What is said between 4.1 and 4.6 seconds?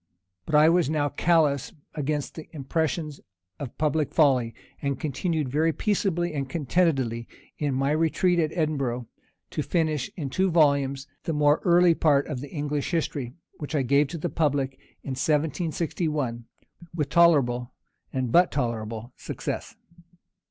folly,